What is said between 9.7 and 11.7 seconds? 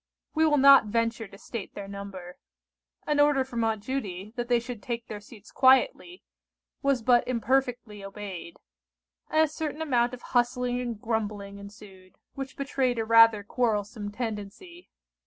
amount of hustling and grumbling